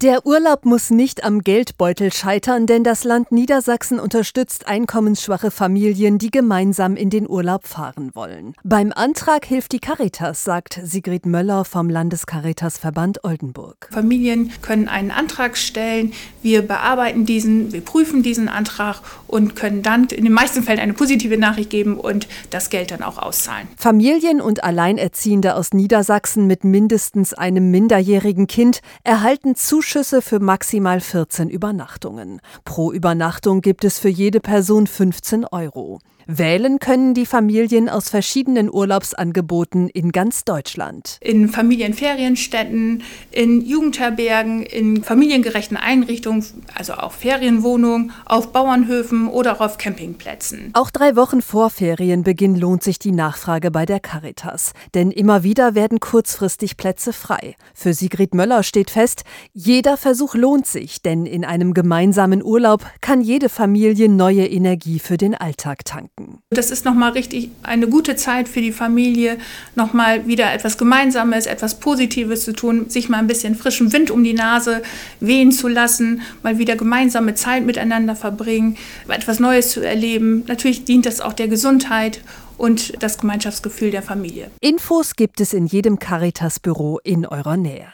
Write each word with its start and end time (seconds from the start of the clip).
Der 0.00 0.24
Urlaub 0.24 0.64
muss 0.64 0.90
nicht 0.90 1.24
am 1.24 1.40
Geldbeutel 1.40 2.12
scheitern, 2.12 2.66
denn 2.66 2.84
das 2.84 3.02
Land 3.02 3.32
Niedersachsen 3.32 3.98
unterstützt 3.98 4.68
einkommensschwache 4.68 5.50
Familien, 5.50 6.18
die 6.18 6.30
gemeinsam 6.30 6.94
in 6.94 7.10
den 7.10 7.28
Urlaub 7.28 7.66
fahren 7.66 8.12
wollen. 8.14 8.54
Beim 8.62 8.92
Antrag 8.92 9.44
hilft 9.44 9.72
die 9.72 9.80
Caritas, 9.80 10.44
sagt 10.44 10.78
Sigrid 10.84 11.26
Möller 11.26 11.64
vom 11.64 11.90
Landescaritasverband 11.90 13.24
Oldenburg. 13.24 13.88
Familien 13.90 14.52
können 14.62 14.86
einen 14.86 15.10
Antrag 15.10 15.56
stellen, 15.56 16.12
wir 16.42 16.62
bearbeiten 16.62 17.26
diesen, 17.26 17.72
wir 17.72 17.80
prüfen 17.80 18.22
diesen 18.22 18.48
Antrag 18.48 19.00
und 19.26 19.56
können 19.56 19.82
dann 19.82 20.04
in 20.04 20.22
den 20.22 20.32
meisten 20.32 20.62
Fällen 20.62 20.78
eine 20.78 20.94
positive 20.94 21.38
Nachricht 21.38 21.70
geben 21.70 21.98
und 21.98 22.28
das 22.50 22.70
Geld 22.70 22.92
dann 22.92 23.02
auch 23.02 23.18
auszahlen. 23.18 23.66
Familien 23.76 24.40
und 24.40 24.62
Alleinerziehende 24.62 25.56
aus 25.56 25.72
Niedersachsen 25.72 26.46
mit 26.46 26.62
mindestens 26.62 27.34
einem 27.34 27.72
minderjährigen 27.72 28.46
Kind 28.46 28.80
erhalten 29.02 29.56
zu 29.56 29.82
Zuschüsse 29.88 30.20
für 30.20 30.38
maximal 30.38 31.00
14 31.00 31.48
Übernachtungen. 31.48 32.42
Pro 32.66 32.92
Übernachtung 32.92 33.62
gibt 33.62 33.84
es 33.84 33.98
für 33.98 34.10
jede 34.10 34.38
Person 34.38 34.86
15 34.86 35.46
Euro. 35.46 35.98
Wählen 36.30 36.78
können 36.78 37.14
die 37.14 37.24
Familien 37.24 37.88
aus 37.88 38.10
verschiedenen 38.10 38.70
Urlaubsangeboten 38.70 39.88
in 39.88 40.12
ganz 40.12 40.44
Deutschland. 40.44 41.16
In 41.22 41.48
Familienferienstätten, 41.48 43.02
in 43.30 43.62
Jugendherbergen, 43.62 44.62
in 44.62 45.02
familiengerechten 45.02 45.78
Einrichtungen, 45.78 46.44
also 46.74 46.92
auch 46.92 47.12
Ferienwohnungen, 47.12 48.12
auf 48.26 48.52
Bauernhöfen 48.52 49.28
oder 49.28 49.54
auch 49.54 49.62
auf 49.62 49.78
Campingplätzen. 49.78 50.68
Auch 50.74 50.90
drei 50.90 51.16
Wochen 51.16 51.40
vor 51.40 51.70
Ferienbeginn 51.70 52.56
lohnt 52.56 52.82
sich 52.82 52.98
die 52.98 53.12
Nachfrage 53.12 53.70
bei 53.70 53.86
der 53.86 53.98
Caritas. 53.98 54.74
Denn 54.92 55.10
immer 55.10 55.44
wieder 55.44 55.74
werden 55.74 55.98
kurzfristig 55.98 56.76
Plätze 56.76 57.14
frei. 57.14 57.56
Für 57.72 57.94
Sigrid 57.94 58.34
Möller 58.34 58.64
steht 58.64 58.90
fest, 58.90 59.24
jeder 59.78 59.96
Versuch 59.96 60.34
lohnt 60.34 60.66
sich, 60.66 61.02
denn 61.02 61.24
in 61.24 61.44
einem 61.44 61.72
gemeinsamen 61.72 62.42
Urlaub 62.42 62.84
kann 63.00 63.20
jede 63.20 63.48
Familie 63.48 64.08
neue 64.08 64.44
Energie 64.44 64.98
für 64.98 65.16
den 65.16 65.36
Alltag 65.36 65.84
tanken. 65.84 66.40
Das 66.50 66.72
ist 66.72 66.84
nochmal 66.84 67.12
richtig 67.12 67.50
eine 67.62 67.86
gute 67.86 68.16
Zeit 68.16 68.48
für 68.48 68.60
die 68.60 68.72
Familie, 68.72 69.38
nochmal 69.76 70.26
wieder 70.26 70.52
etwas 70.52 70.78
Gemeinsames, 70.78 71.46
etwas 71.46 71.78
Positives 71.78 72.44
zu 72.44 72.54
tun, 72.54 72.90
sich 72.90 73.08
mal 73.08 73.18
ein 73.18 73.28
bisschen 73.28 73.54
frischen 73.54 73.92
Wind 73.92 74.10
um 74.10 74.24
die 74.24 74.32
Nase 74.32 74.82
wehen 75.20 75.52
zu 75.52 75.68
lassen, 75.68 76.22
mal 76.42 76.58
wieder 76.58 76.74
gemeinsame 76.74 77.36
Zeit 77.36 77.64
miteinander 77.64 78.16
verbringen, 78.16 78.76
etwas 79.06 79.38
Neues 79.38 79.70
zu 79.70 79.80
erleben. 79.80 80.42
Natürlich 80.48 80.86
dient 80.86 81.06
das 81.06 81.20
auch 81.20 81.34
der 81.34 81.46
Gesundheit 81.46 82.20
und 82.56 83.00
das 83.00 83.18
Gemeinschaftsgefühl 83.18 83.92
der 83.92 84.02
Familie. 84.02 84.50
Infos 84.60 85.14
gibt 85.14 85.40
es 85.40 85.52
in 85.52 85.66
jedem 85.66 86.00
Caritas-Büro 86.00 86.98
in 87.04 87.26
eurer 87.26 87.56
Nähe. 87.56 87.92